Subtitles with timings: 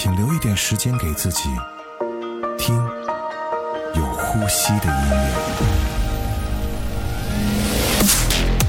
[0.00, 1.48] 请留一点时间给自己，
[2.56, 2.76] 听
[3.96, 5.87] 有呼吸的音乐。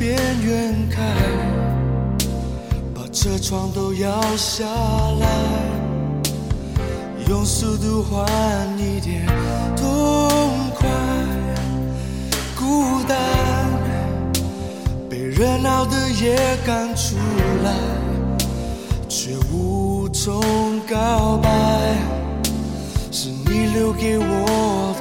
[0.00, 1.02] 边缘开，
[2.94, 5.28] 把车窗都摇下来，
[7.28, 8.26] 用速度换
[8.78, 9.26] 一点
[9.76, 9.90] 痛
[10.74, 10.88] 快。
[12.58, 13.14] 孤单
[15.10, 17.16] 被热闹的夜赶出
[17.62, 17.74] 来，
[19.06, 20.40] 却无从
[20.88, 21.50] 告白，
[23.12, 24.99] 是你留给我的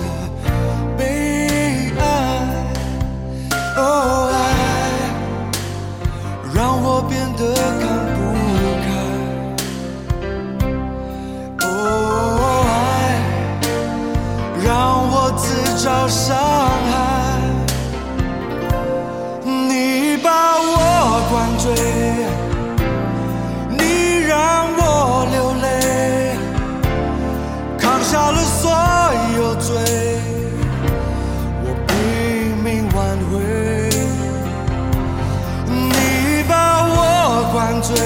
[15.99, 16.95] 自找伤害。
[19.43, 20.29] 你把
[20.61, 21.73] 我灌醉，
[23.77, 25.67] 你让我流泪，
[27.77, 28.71] 扛下了所
[29.35, 29.75] 有罪。
[31.63, 31.93] 我拼
[32.63, 32.97] 命挽
[33.29, 33.31] 回，
[35.67, 37.97] 你把我灌醉，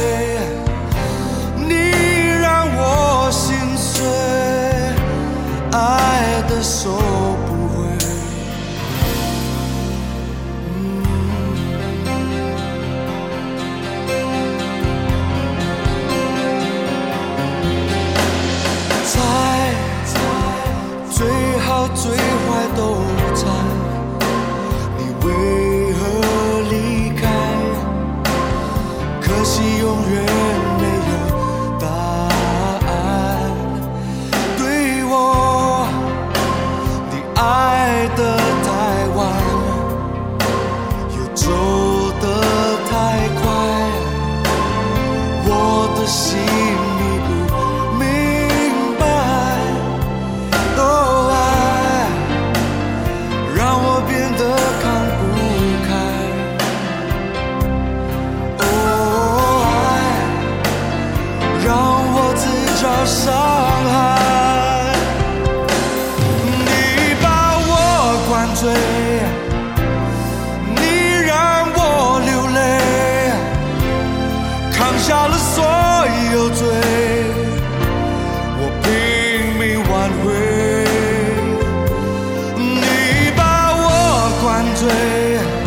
[85.14, 85.63] 灌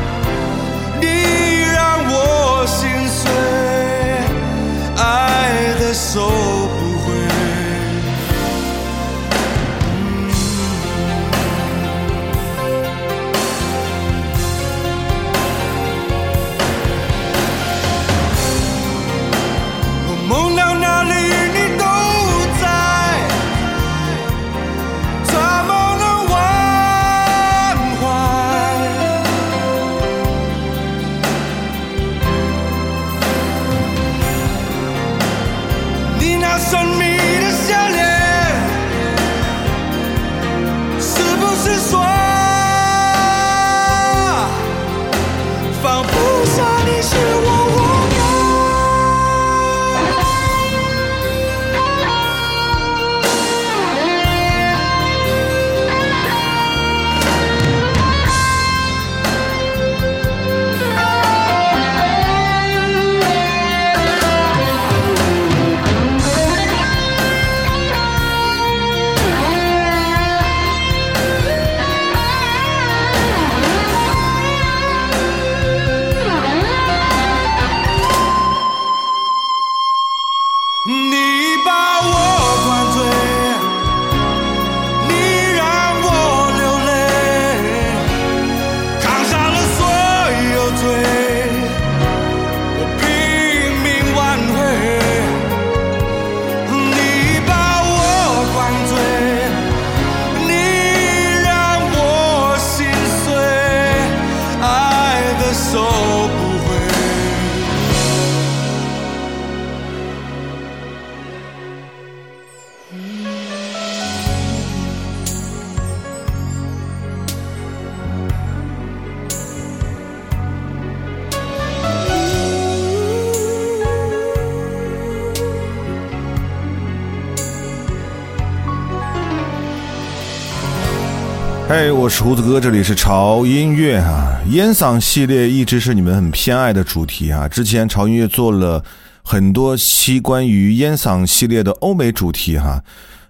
[132.17, 134.41] 是胡子哥，这里是潮音乐啊。
[134.49, 137.47] 烟嗓系列一直是你们很偏爱的主题啊。
[137.47, 138.83] 之前潮音乐做了
[139.23, 142.83] 很多期关于烟嗓系列的欧美主题哈，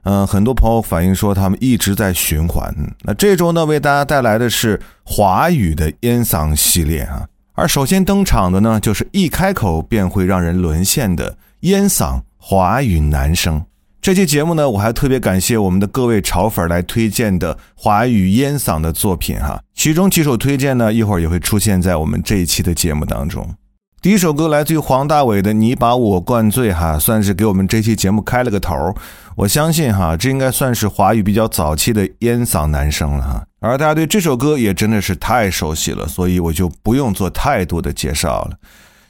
[0.04, 2.72] 嗯，很多朋友反映说他们一直在循环。
[3.02, 7.26] 那这周呢，为大家带来的是华语的烟嗓系列啊。
[7.54, 13.60] 而首先登场的呢，就是一开口便会让人沦陷的烟嗓华语男声。
[14.06, 23.52] 这期节目呢，我还特别感谢我们的各位潮粉来推荐的华语烟嗓的作品哈，其中几首推荐呢，一会儿也会出现在我们这一期的节目当中。
[24.00, 28.94] 第一首歌来自于黄大炜的《你把我灌醉》哈，算是给我们这期节目开了个头。
[29.34, 33.44] 我相信哈，这应该算是华语比较早期的烟嗓男声了哈。
[33.58, 38.52] 而大家对这首歌也真的是太熟悉了，所以我就不用做太多的介绍了。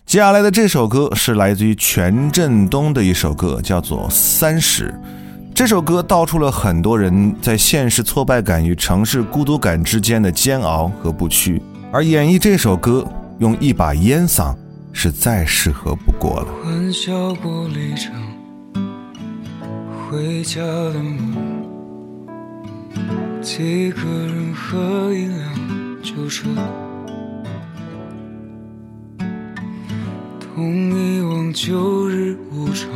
[0.06, 4.88] 接下来的这首歌是来自于权振东的一首歌，叫做《三十》。
[5.52, 11.60] 这首歌道出了很多人在现实挫败感与城市孤独感之间的煎熬和不屈，
[11.90, 13.04] 而演绎这首歌
[13.40, 14.54] 用一把烟嗓
[14.92, 16.46] 是再适合不过了。
[16.62, 18.14] 欢笑过离场，
[20.08, 21.34] 回家的梦，
[23.42, 25.40] 几个人喝一辆
[26.00, 26.44] 旧车。
[30.56, 32.88] 同遗忘旧日无常，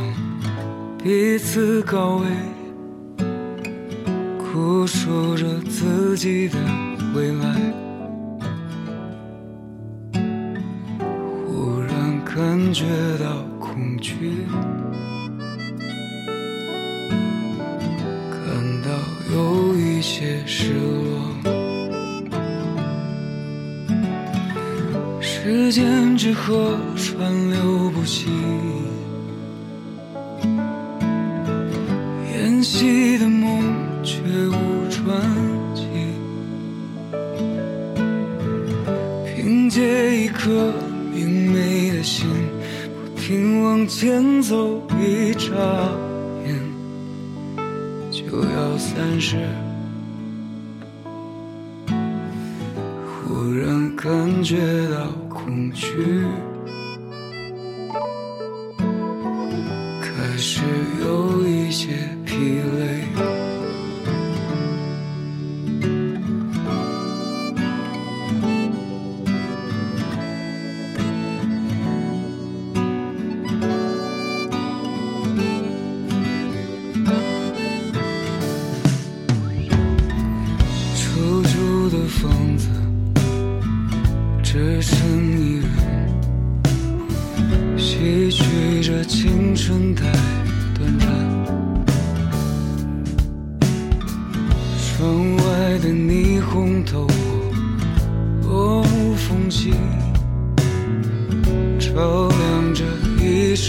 [0.97, 2.25] 彼此告慰，
[4.39, 6.57] 哭说着自己的
[7.13, 7.55] 未来。
[11.45, 12.83] 忽然感觉
[13.19, 14.47] 到恐惧，
[18.31, 18.41] 感
[18.81, 18.89] 到
[19.35, 21.10] 有一些失落。
[25.53, 28.29] 时间之河川流不息，
[32.33, 33.61] 沿袭的梦
[34.01, 35.13] 却无传
[35.75, 35.83] 奇。
[39.25, 40.71] 凭借一颗
[41.13, 42.25] 明媚的心，
[42.95, 45.51] 不停往前走，一眨
[46.45, 46.57] 眼
[48.09, 49.35] 就要三十。
[53.05, 54.80] 忽然感觉。
[55.43, 56.23] 恐惧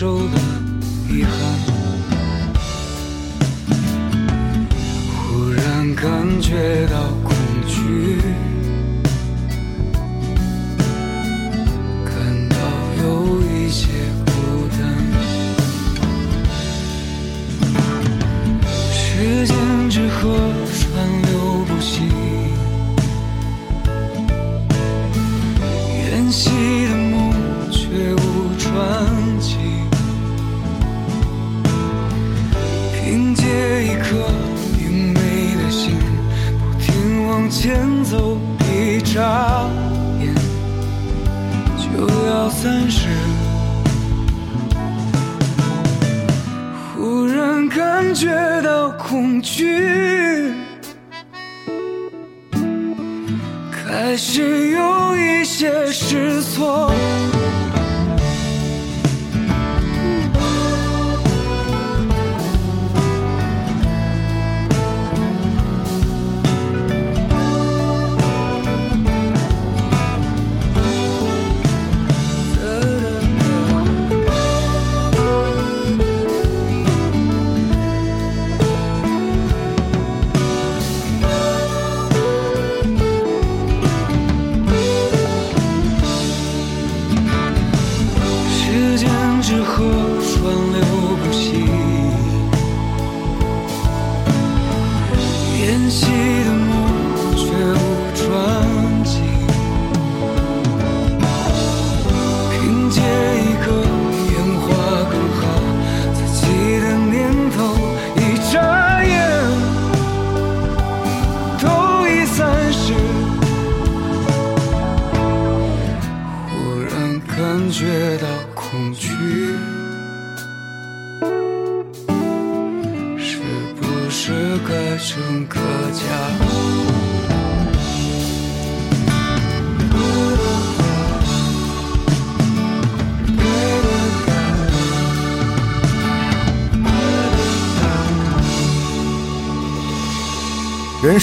[0.02, 0.37] 受的
[1.09, 1.32] 遗憾。
[5.14, 7.21] 忽然感觉到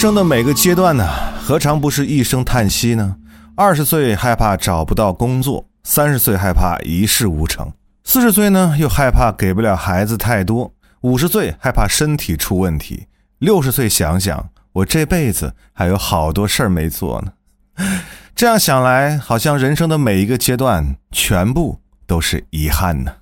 [0.00, 1.06] 生的每个阶段呢，
[1.42, 3.16] 何尝不是一声叹息呢？
[3.54, 7.70] 二十岁害怕找不到工作，三十岁害怕一事无成，
[8.02, 13.08] 四十岁呢又害怕给不了孩子太多，五十岁害怕身体出问题，
[13.40, 17.32] 六十岁想想我这辈子还有好多事儿没做呢。
[18.34, 23.12] 这样想来，好像人生的每一个阶段全部都是遗憾呢。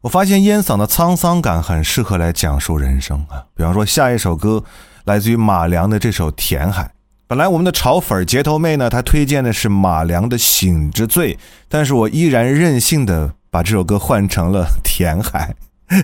[0.00, 4.64] 我发现烟嗓的沧桑感很适合来讲述人生啊，比方说下一首歌。
[5.04, 6.82] 来自于马良的这首《填海》，
[7.26, 11.34] 本来我们的炒粉截头妹呢，她推荐的是马良的《醒之醉》，
[11.68, 15.54] 但是我依然任性的把这首歌换成了《填海》，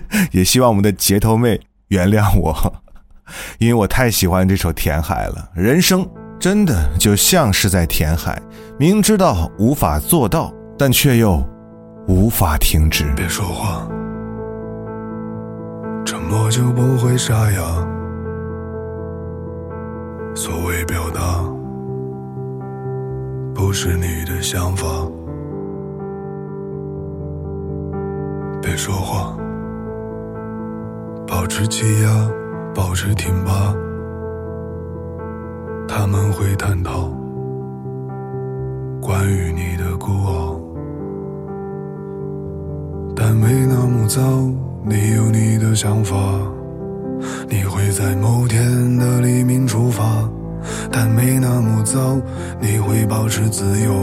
[0.31, 2.81] 也希望我们的截头妹原谅我，
[3.57, 5.49] 因为我太喜欢这首《填海》了。
[5.55, 6.07] 人生
[6.39, 8.39] 真的就像是在填海，
[8.77, 11.43] 明知道无法做到，但却又
[12.07, 13.11] 无法停止。
[13.15, 13.87] 别说话，
[16.05, 17.61] 沉默就不会沙哑。
[20.33, 21.43] 所谓表达，
[23.53, 24.87] 不是你的想法。
[28.61, 29.35] 别说话，
[31.27, 32.29] 保持气压，
[32.73, 33.75] 保持挺拔。
[35.87, 37.09] 他们会探讨
[39.01, 40.59] 关于你的孤傲，
[43.15, 44.21] 但没那么糟。
[44.83, 46.17] 你有你的想法。
[47.49, 50.03] 你会在某天的黎明出发，
[50.91, 52.19] 但没那么早。
[52.59, 53.93] 你会保持自由，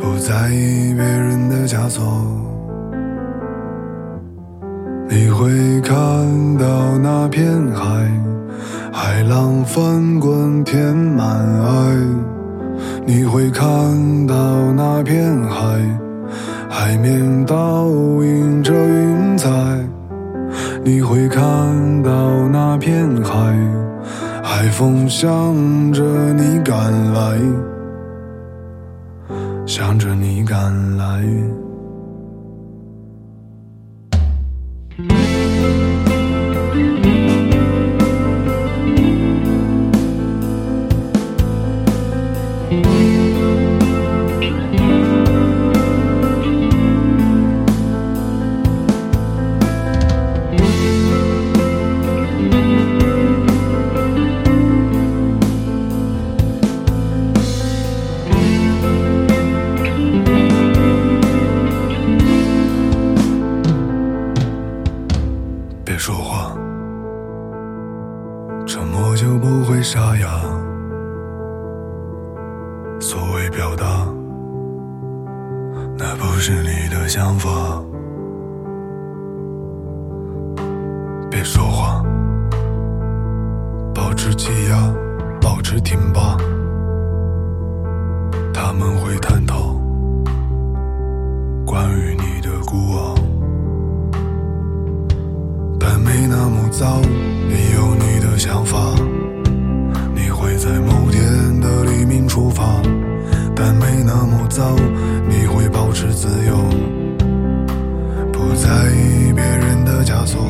[0.00, 2.04] 不在意别人的枷锁。
[5.08, 5.96] 你会看
[6.58, 8.10] 到那片海，
[8.92, 11.26] 海浪翻滚填满
[11.64, 11.96] 爱。
[13.06, 13.66] 你会看
[14.26, 14.34] 到
[14.72, 15.80] 那片海，
[16.68, 17.86] 海面倒
[18.22, 19.48] 映着云彩。
[20.88, 23.54] 你会看到那片海，
[24.42, 25.54] 海风向
[25.92, 26.02] 着
[26.32, 27.38] 你赶来，
[29.66, 31.57] 向着你赶来。
[73.00, 73.84] 所谓表达
[75.96, 77.48] 那不是你的想法。
[81.30, 82.02] 别说话
[83.94, 84.92] 保持气压
[85.40, 86.36] 保持挺拔。
[88.52, 89.74] 他们会探讨
[91.64, 93.14] 关于你的孤傲。
[95.78, 98.77] 但没那么糟你有你的想法。
[103.98, 104.76] 没那么糟
[105.28, 106.56] 你会保持自由
[108.32, 110.40] 不在意别人的枷锁。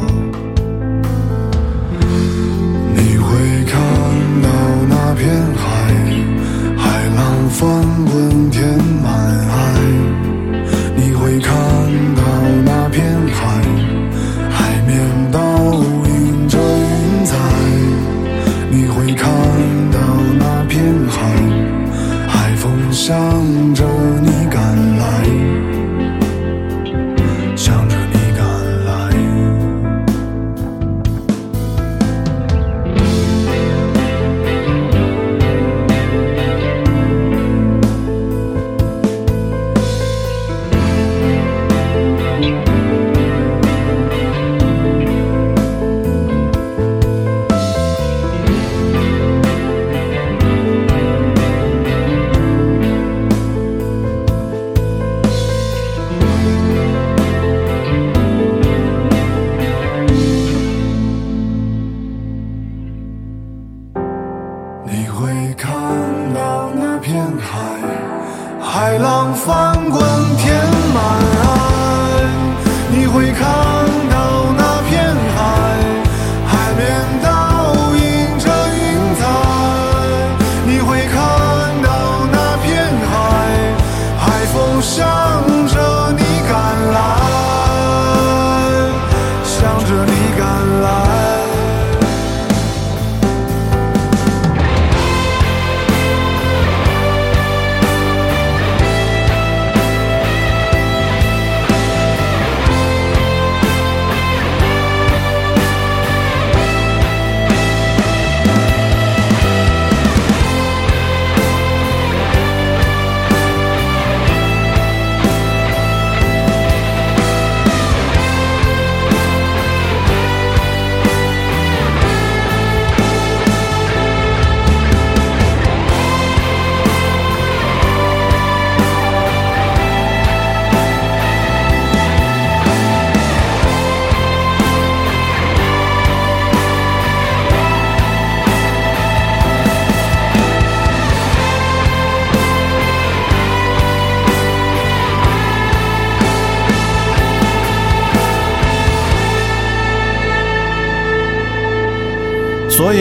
[2.95, 3.98] 你会看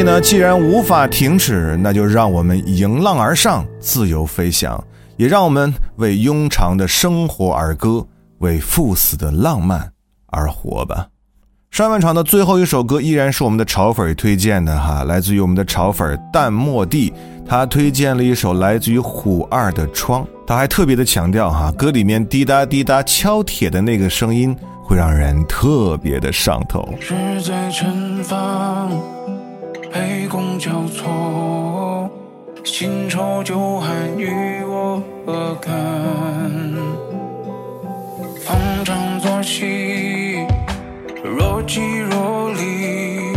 [0.07, 4.81] 呢，既然无法停止，那就让我们迎浪而上，自由飞翔，
[5.17, 9.91] 也让我们为庸常的生活而歌，为赴死的浪漫
[10.27, 11.07] 而活吧。
[11.71, 17.11] 上半场的最后一首歌依然是我们的潮粉推荐的哈，来自于我们的潮粉淡漠地，
[17.45, 26.87] 他推荐了一首来自于虎二的《窗》，他还特别的强调哈，歌里面滴答滴答敲铁的那个声音会让人特别的上头。
[27.01, 29.16] 是在前方。
[29.91, 32.09] 杯觥交错，
[32.63, 35.73] 新愁旧恨与我何干？
[38.45, 40.45] 逢场作戏，
[41.23, 43.33] 若即若离，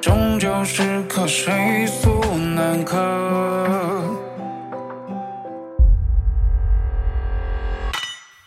[0.00, 2.20] 终究是客谁诉
[2.54, 2.96] 难可。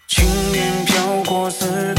[0.07, 1.93] 轻烟飘过，似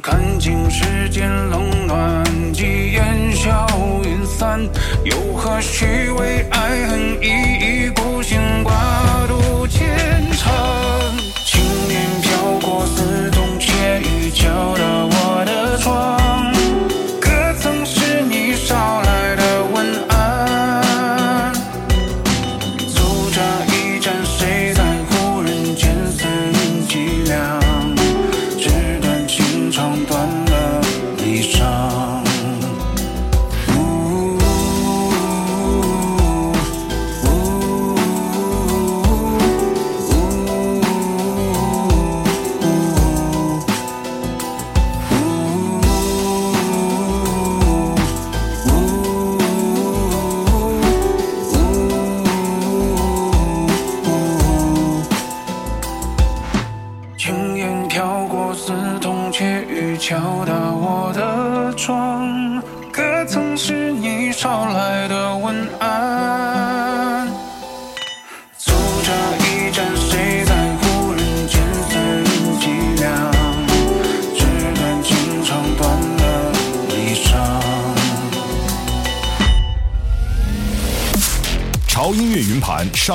[0.00, 3.66] 看尽世间冷暖，即烟消
[4.04, 4.60] 云散，
[5.04, 8.40] 又何须为爱恨一意孤行？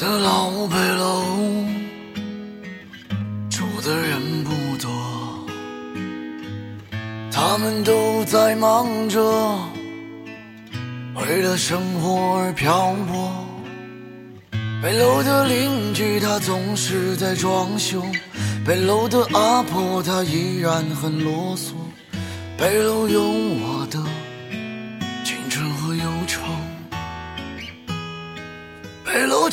[0.00, 1.22] 的老北楼，
[3.48, 4.50] 住的人不
[4.82, 4.90] 多，
[7.30, 9.20] 他们都在忙着，
[11.14, 13.46] 为了生活而漂泊。
[14.82, 18.02] 北楼的邻居他总是在装修，
[18.66, 21.72] 北楼的阿婆她依然很啰嗦，
[22.58, 23.73] 北楼有我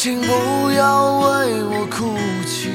[0.04, 2.72] 请不要为我哭泣。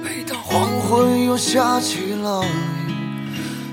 [0.00, 2.92] 每当黄昏又下起了雨，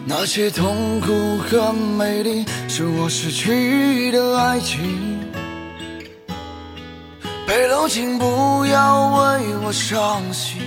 [0.07, 5.19] 那些痛苦和美丽，是我失去的爱情。
[7.45, 10.59] 北楼，请不要为我伤心。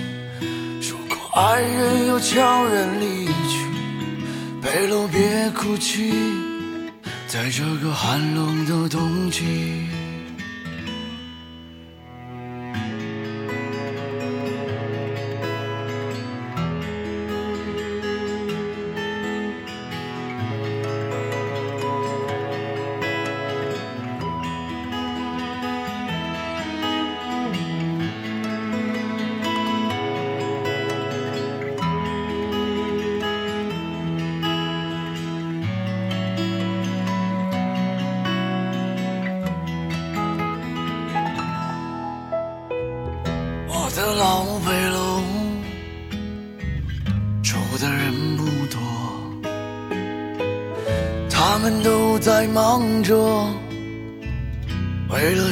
[0.79, 3.67] 如果爱人又悄然离去，
[4.61, 6.13] 北楼别哭泣，
[7.27, 9.89] 在这个寒冷的冬季。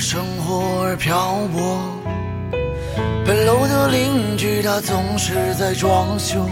[0.05, 1.81] 生活而漂泊。
[3.25, 6.45] 北楼的邻居他总是在装修，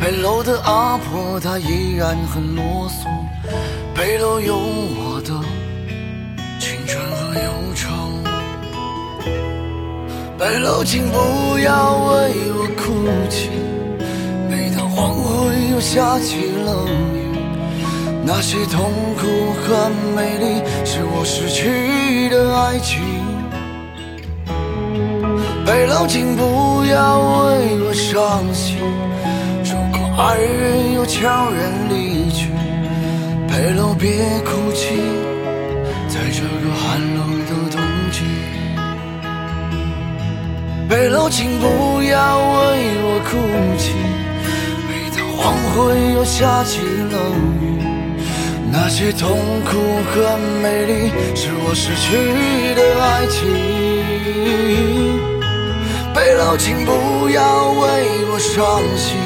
[0.00, 3.06] 北楼的阿婆她依然很啰嗦，
[3.94, 5.30] 北楼有我的
[6.58, 7.88] 青春和忧愁。
[10.36, 13.48] 北楼，请不要为我哭泣。
[14.50, 16.84] 每当黄昏又下起了
[17.14, 17.17] 雨，
[18.30, 23.00] 那些痛苦和美丽，是我失去的爱情。
[25.64, 28.76] 北楼，请不要为我伤心。
[29.64, 32.50] 如果爱人又悄然离去，
[33.48, 34.10] 北楼别
[34.44, 35.00] 哭泣，
[36.06, 37.80] 在这个寒冷的冬
[38.12, 38.20] 季。
[40.86, 42.44] 北楼，请不要为
[43.00, 43.30] 我哭
[43.78, 43.96] 泣。
[44.86, 47.16] 每当黄昏又下起了
[47.62, 47.87] 雨，
[48.70, 49.70] 那些痛苦
[50.10, 52.06] 和美丽，是我失去
[52.74, 53.36] 的爱情。
[56.14, 58.56] 北楼，请不要为我伤
[58.96, 59.16] 心。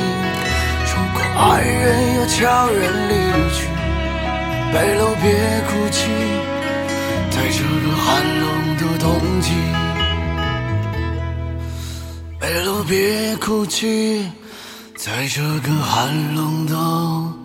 [0.86, 3.12] 如果爱人又悄然离
[3.52, 3.66] 去，
[4.72, 5.24] 北楼别
[5.68, 6.00] 哭泣，
[7.30, 8.02] 在这个寒
[8.40, 8.44] 冷
[8.76, 9.50] 的冬季。
[12.38, 14.30] 北楼别哭泣，
[14.96, 17.41] 在这个寒冷的冬季。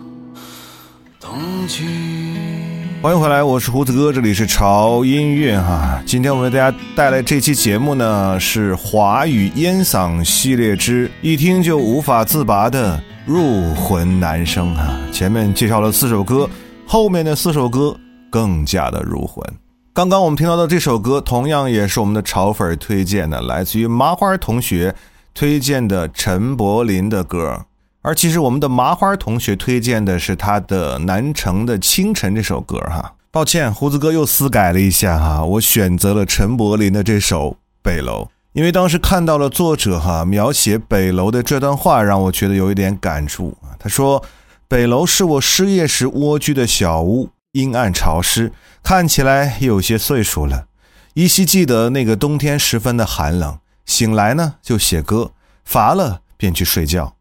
[3.00, 6.02] 欢迎回来，我是胡子哥，这里是潮音乐哈。
[6.06, 14.98] 今天我们为大家带来这期节目呢，是华语烟嗓系列之一听就无法自拔的入魂男声哈。
[15.12, 16.48] 前面介绍了四首歌，
[16.86, 17.94] 后面的四首歌
[18.30, 19.44] 更加的入魂。
[19.92, 24.94] 刚刚我们听到的这首歌，同样也是我们的潮粉推荐的，来自于麻花同学
[25.34, 27.60] 推荐的陈柏霖的歌。
[28.08, 33.16] 而其实我们的麻花同学推荐的是他的《南城的清晨》这首歌哈。
[33.30, 37.50] 抱歉，胡子哥又私改了一下哈，我选择了陈柏霖的这首
[37.82, 38.22] 《北楼》，
[38.54, 43.76] 因为当时看到了作者哈描写北楼的这段话，让我觉得有一点感触啊。
[43.78, 44.24] 他说
[44.66, 50.64] ：“北楼是我失业时蜗居的小屋，阴暗潮湿，看起来有些岁数了。
[51.12, 57.12] 依稀记得那个冬天十分的寒冷，醒来呢就写歌，乏了便去睡觉。”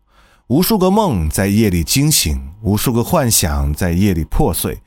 [0.50, 4.80] 无数个梦在夜里惊醒，无数个幻想在夜里破碎，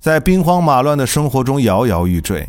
[0.00, 2.48] 在兵荒马乱的生活中摇摇欲坠。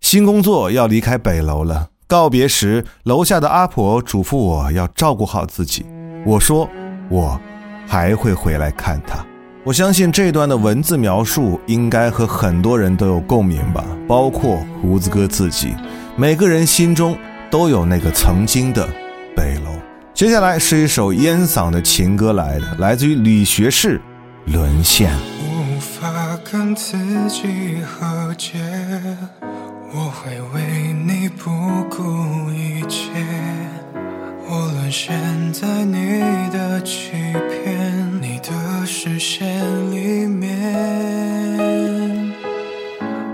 [0.00, 5.84] 新工作要离开北楼了，告别时，楼下的阿婆嘱咐我要照顾好自己。
[6.24, 6.66] 我说，
[7.10, 7.38] 我
[7.86, 9.22] 还会回来看她。
[9.62, 15.74] 我相信这段的文字描述应该和很多人都有共鸣吧，包括胡子哥自己。
[16.16, 17.18] 每个人心中
[17.50, 18.88] 都有那个曾经的
[19.36, 19.70] 北楼。
[20.18, 24.00] 接下来是一首烟嗓的情歌来的，来自于李学士，
[24.52, 25.12] 《沦陷》。
[25.44, 26.96] 无法跟自
[27.28, 28.58] 己和解，
[29.94, 31.48] 我会为你不
[31.88, 32.02] 顾
[32.50, 33.12] 一切。
[34.48, 35.16] 我沦陷
[35.52, 38.50] 在你的欺骗，你的
[38.84, 39.46] 视线
[39.92, 40.52] 里面，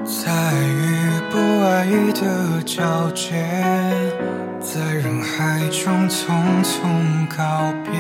[0.05, 3.43] 在与不爱的交界。
[4.65, 6.25] 在人海中匆
[6.65, 7.93] 匆告别，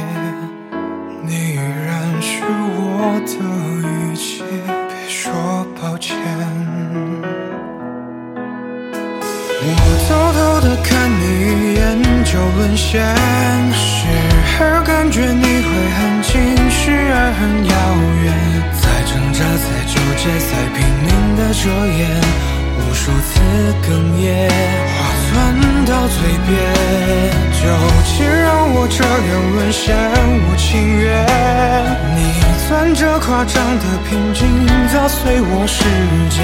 [1.22, 3.33] 你依然是我的
[3.87, 4.42] 一切，
[4.88, 5.31] 别说
[5.79, 6.16] 抱歉。
[9.61, 9.68] 我
[10.09, 10.88] 偷偷的看
[11.20, 11.85] 你一眼
[12.24, 13.05] 就沦陷，
[13.74, 14.09] 时
[14.59, 16.33] 而感觉你会很近，
[16.70, 16.81] 时
[17.12, 17.72] 而很遥
[18.24, 18.27] 远，
[18.81, 22.09] 在挣扎，在纠结，在拼命的遮掩，
[22.81, 23.31] 无数次
[23.85, 24.48] 哽咽，
[25.35, 26.16] 传到嘴
[26.47, 26.55] 边，
[27.51, 27.62] 就
[28.07, 29.92] 请让我这样沦陷，
[30.47, 31.05] 我情愿。
[32.14, 32.18] 你
[32.68, 34.47] 攥着夸张的平静，
[34.92, 35.83] 砸碎我世
[36.31, 36.38] 界，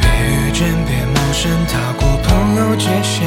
[0.00, 3.22] 别遇见，别陌生，踏过朋友界限。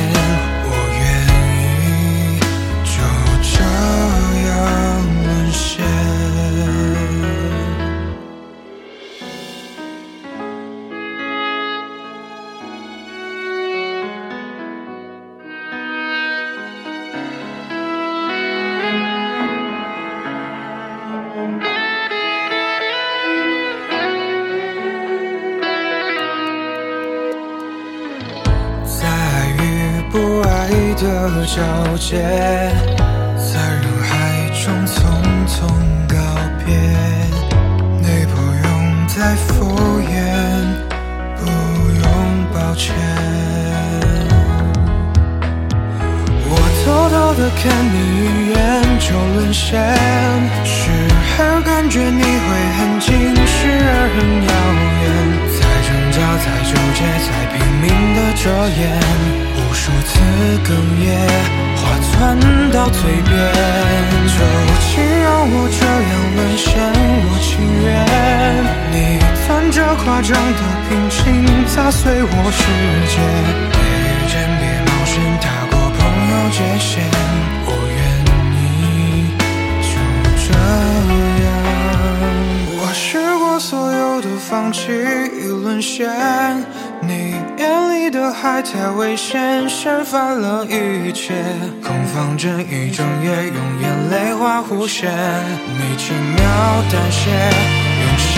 [31.55, 31.61] 交
[31.95, 32.17] 界，
[33.37, 34.11] 在人海
[34.59, 34.93] 中匆
[35.47, 35.55] 匆
[36.05, 36.13] 告
[36.65, 36.75] 别，
[38.01, 38.35] 你不
[38.67, 39.47] 用再敷
[40.01, 40.11] 衍，
[41.37, 42.03] 不用
[42.53, 42.93] 抱歉。
[46.43, 46.51] 我
[46.83, 48.59] 偷偷的看你一眼
[48.99, 49.79] 就沦陷，
[50.65, 50.91] 时
[51.39, 53.15] 而感觉你会很近，
[53.47, 54.51] 时而很遥
[54.99, 55.07] 远，
[55.55, 58.43] 在挣扎，在纠结，在拼命的遮
[58.77, 59.54] 掩。
[59.75, 60.17] 数次
[60.63, 60.71] 哽
[61.03, 61.07] 咽，
[61.75, 62.11] 话窜
[62.71, 63.35] 到嘴边，
[64.33, 64.37] 就
[64.79, 64.89] 请
[65.21, 66.71] 让我这样沦陷，
[67.27, 67.51] 我情
[67.83, 67.85] 愿。
[68.91, 68.95] 你
[69.45, 71.21] 攥着夸张的平静，
[71.67, 72.63] 砸碎我世
[73.11, 73.15] 界。
[73.75, 75.99] 别遇见，别冒险，踏过朋
[76.31, 76.93] 友界限，
[77.67, 77.99] 我愿
[78.55, 78.57] 你
[79.83, 79.93] 就
[80.47, 80.47] 这
[81.43, 81.45] 样。
[82.79, 86.09] 我试过所有的放弃与沦陷。
[87.01, 87.34] 你
[87.65, 91.33] 眼里的海太危险，掀翻了一切。
[91.83, 95.09] 空房间一整夜，用眼泪画弧线。
[95.77, 96.43] 你轻描
[96.91, 97.31] 淡写，
[98.01, 98.35] 用善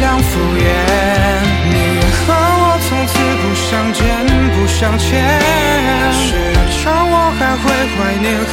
[0.00, 0.68] 良敷衍。
[1.72, 1.74] 你
[2.20, 4.04] 和我从此不相见，
[4.52, 5.08] 不相欠。
[6.12, 6.28] 时
[6.76, 8.52] 常我还会怀念和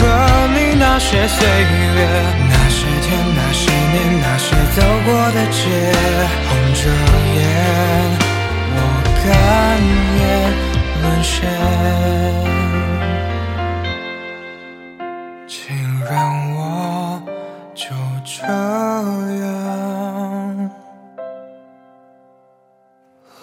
[0.55, 1.99] 你那些岁月，
[2.47, 5.91] 那些天，那些年，那些走过的街，
[6.47, 6.81] 红着
[7.35, 8.32] 眼。
[9.23, 9.79] 甘
[10.17, 10.19] 愿
[11.01, 11.47] 沦陷，
[15.47, 16.11] 请让
[16.55, 17.23] 我
[17.73, 17.85] 就
[18.25, 18.51] 这样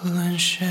[0.03, 0.69] 沦陷。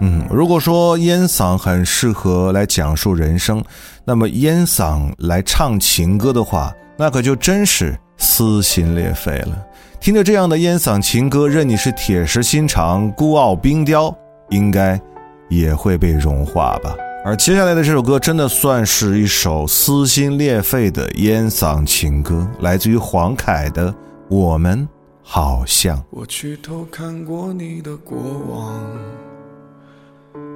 [0.00, 3.64] 嗯，如果说烟嗓很适合来讲述人生，
[4.04, 9.64] 那么烟嗓来唱情歌的话，那可就真是撕心裂肺了。
[10.06, 14.16] 听着这样的烟嗓情歌，任你是铁石心肠、孤傲冰雕，
[14.50, 15.00] 应该
[15.48, 16.94] 也会被融化吧。
[17.24, 23.90] 而接下来的这首歌，真的算是一首撕心裂肺的烟嗓情歌，来自于黄凯的
[24.28, 24.88] 《我们
[25.24, 25.98] 好像》。
[26.10, 28.16] 我去偷看过你的过
[28.48, 28.80] 往，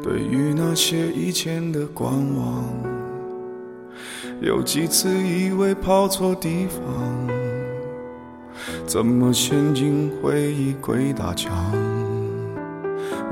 [0.01, 2.65] 对于那些以前的观望，
[4.41, 7.50] 有几次以为跑错地方。
[8.87, 11.53] 怎么陷进回忆鬼打墙？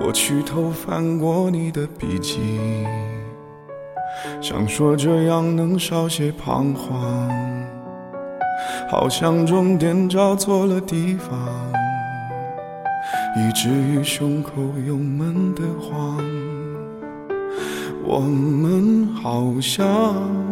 [0.01, 2.38] 我去偷翻过你的笔记，
[4.41, 7.29] 想说这样能少些彷徨。
[8.91, 11.38] 好像终点找错了地方，
[13.37, 14.51] 以至于胸口
[14.87, 16.19] 有闷得慌。
[18.05, 20.48] 我们好像。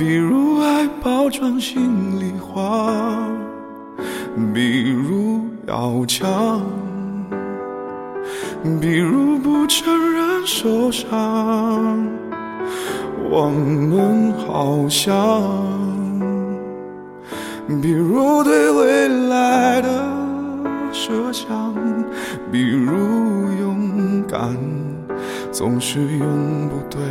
[0.00, 2.90] 比如爱包装心里话，
[4.54, 6.62] 比如要强，
[8.80, 11.06] 比如不承认受伤。
[13.28, 15.12] 我们好像，
[17.82, 19.88] 比如对未来的
[20.92, 21.74] 设想，
[22.50, 22.96] 比如
[23.60, 24.56] 勇敢
[25.52, 27.02] 总是用不对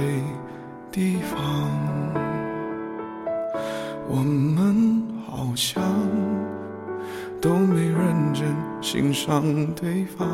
[0.92, 1.38] 地方。
[4.12, 5.84] 我们好像
[7.40, 8.48] 都没认真
[8.82, 9.44] 欣赏
[9.76, 10.28] 对方，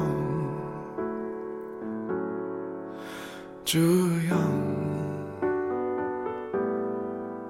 [3.66, 3.78] 这
[4.30, 4.40] 样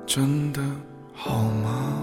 [0.08, 0.62] 真的
[1.14, 1.95] 好吗？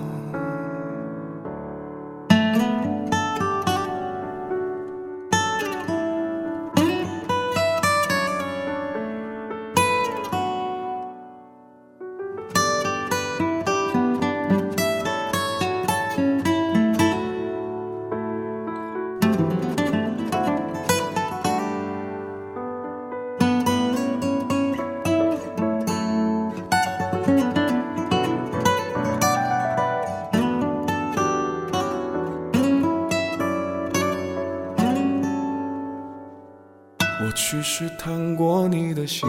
[37.24, 39.28] 我去试探过你的心，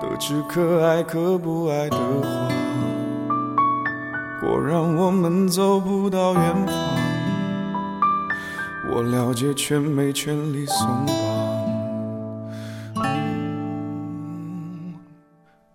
[0.00, 2.48] 得知可爱可不爱的话，
[4.40, 6.74] 果然我们走不到远方。
[8.90, 11.14] 我了解，却没权利松绑。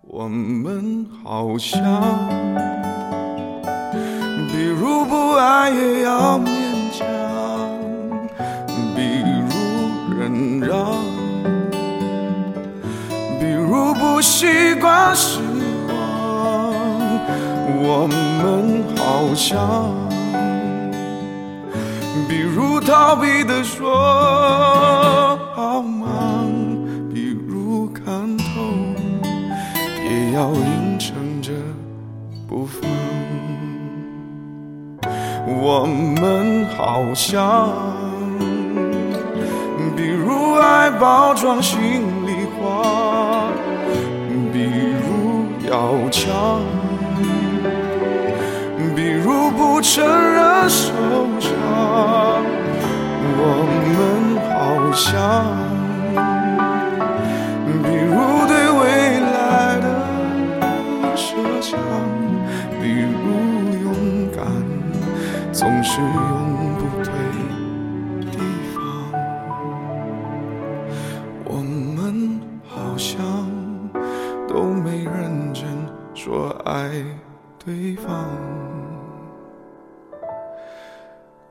[0.02, 1.82] 我们好像，
[4.52, 6.38] 比如不爱也要
[14.22, 15.40] 习惯失
[15.88, 15.94] 望。
[17.82, 19.90] 我们好像。
[22.28, 26.50] 比如逃避的说好忙，
[27.12, 28.44] 比如看透
[30.08, 31.50] 也要硬撑着
[32.48, 32.80] 不放。
[35.46, 37.70] 我们好像，
[39.96, 42.02] 比如爱包装心
[45.72, 45.78] 要
[46.10, 46.60] 强，
[48.94, 50.92] 比如不承认受
[51.40, 51.50] 伤。
[53.38, 53.42] 我
[53.88, 55.71] 们好像，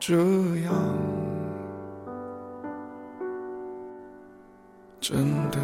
[0.03, 0.73] 这样。
[4.99, 5.59] 真的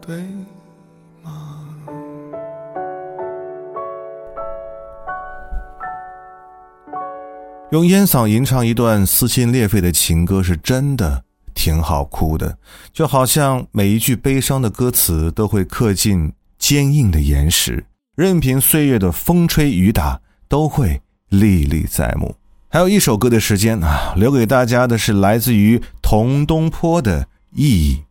[0.00, 0.16] 对
[1.20, 1.64] 吗？
[7.72, 11.24] 用烟嗓吟唱一段撕心裂肺的情歌，是真的
[11.54, 12.56] 挺好哭的，
[12.92, 17.84] 就好像每一句悲伤的歌词都会刻进坚硬的岩石，
[18.14, 22.36] 任凭岁月的风吹雨打，都会历历在目。
[22.72, 28.04] 还有一首歌的时间啊，留给大家的是来自于童东坡的意义。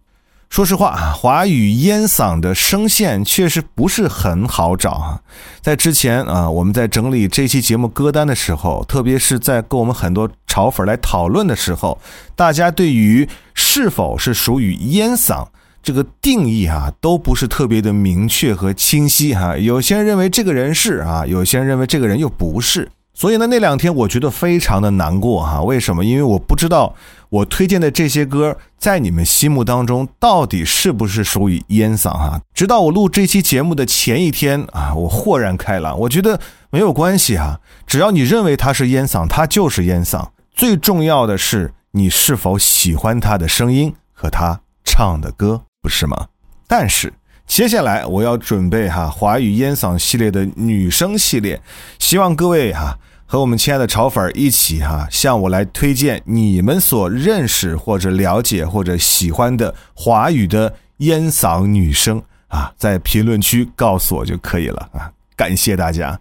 [0.51, 5.21] 说实话啊，华语烟嗓的声线确实不是很好找啊。
[5.61, 11.99] 在之前啊，我们在整理这期节目歌单的时候，特别是在跟我们很多潮粉来讨论的时候，
[12.35, 15.47] 大家对于是否是属于烟嗓
[15.81, 19.57] 这个定义啊，都不是特别的明确和清晰哈。
[19.57, 22.87] 有些人认为这个人是啊，有些人认为这个人又不是。
[23.21, 25.61] 所以呢，那两天我觉得非常的难过哈。
[25.61, 26.03] 为什么？
[26.03, 26.95] 因为我不知道
[27.29, 32.41] 我推荐的这些歌在你们心目当中到底是不是属于烟嗓哈。
[32.51, 35.99] 直到我录这期节目的前一天啊，我豁然开朗。
[35.99, 36.39] 我觉得
[36.71, 40.29] 没有关系啊，只要你认为它是烟嗓，它就是烟嗓。
[40.55, 46.25] 最重要的是你是否喜欢他的声音和他唱的歌，不是吗？
[46.67, 47.13] 但是。
[47.47, 51.61] 接下来我要准备哈华语烟嗓系列的女生系列，
[51.99, 52.97] 希望各位哈
[53.31, 66.19] 和我们亲爱的潮粉一起哈向我来推荐你们所认识或者了解或者喜欢的华语的烟嗓女生啊，在评论区告诉我就可以了啊，感谢大家。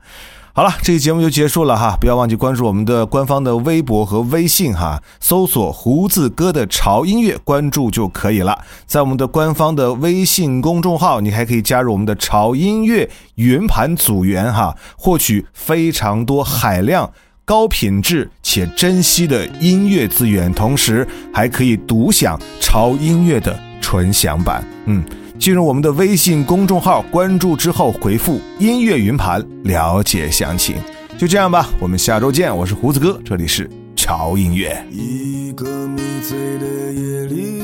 [0.53, 8.59] 好了，这期节目就结束了哈，不要忘记关注我们的官方的微博和微信哈，搜索“胡子哥的潮音乐”，关注就可以了。
[8.85, 17.09] 在我们的官方的微信公众号，你还可以加入我们的潮音乐云盘组员哈，获取非常多海量、
[17.45, 24.65] 高品质且珍惜的音乐资源，同时还可以独享潮音乐的纯享版。
[24.87, 25.03] 嗯。
[25.41, 30.77] 进入我们的微信公众号，关注之后回复“音乐云盘”了解详情。
[31.17, 32.55] 就这样吧，我们下周见。
[32.55, 33.67] 我是胡子哥，这里是
[33.97, 34.87] 潮音乐。
[34.91, 37.63] 一个迷醉的夜里，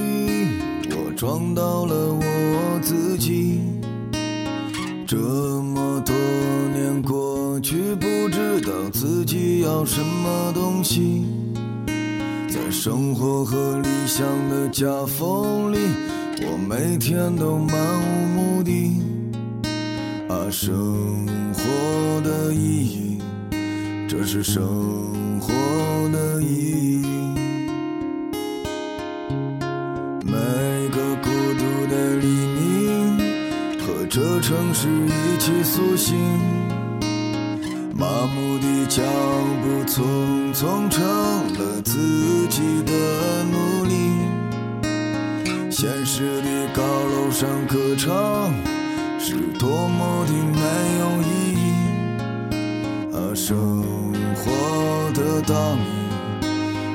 [0.89, 3.61] 我撞到了我自己。
[5.07, 6.15] 这么多
[6.73, 11.27] 年过去，不知道自己要什么东西，
[12.49, 15.77] 在生活和理想的夹缝里。
[16.43, 19.01] 我每天都漫无目的，
[20.29, 23.23] 啊，生活的意义，
[24.07, 25.55] 这是生活
[26.13, 27.07] 的意义。
[30.25, 33.19] 每个孤独的黎明，
[33.81, 36.15] 和这城市一起苏醒，
[37.97, 39.03] 麻木的脚
[39.63, 41.03] 步匆匆成
[41.55, 42.93] 了自己的
[43.45, 44.26] 奴隶。
[45.79, 48.51] 现实的高楼上歌唱，
[49.21, 50.59] 是多么的没
[51.01, 51.65] 有意义。
[53.13, 53.85] 啊，生
[54.35, 55.85] 活的道理，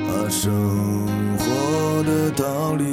[0.09, 0.51] 啊，生
[1.37, 2.83] 活的道理。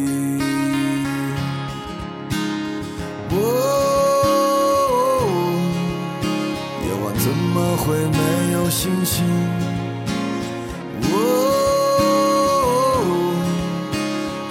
[3.30, 3.40] 哦，
[6.84, 9.24] 夜晚怎么会没有星星？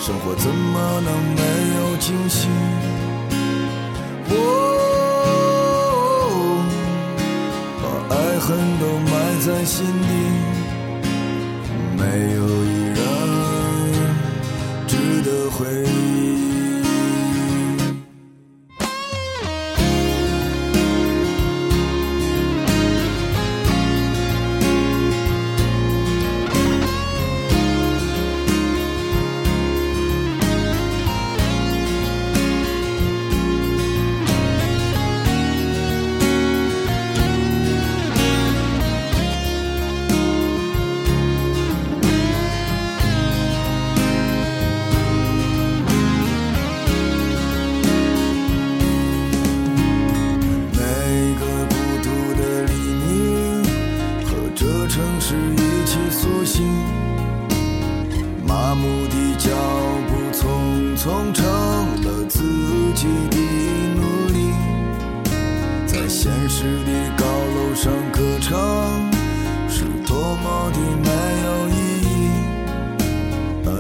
[0.08, 1.41] 生活怎么能没
[1.76, 2.47] 有惊喜？
[4.30, 4.36] 哦，
[7.84, 7.86] 把
[8.16, 8.47] 爱恨
[8.80, 10.12] 都埋在心底，
[11.97, 12.01] 没
[12.36, 12.97] 有一人
[14.88, 16.46] 值得回忆。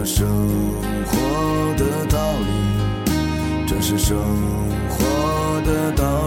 [0.07, 0.25] 生
[1.05, 1.17] 活
[1.75, 2.47] 的道理，
[3.67, 4.17] 这是生
[4.89, 6.26] 活的道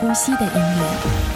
[0.00, 1.29] 呼吸的音乐。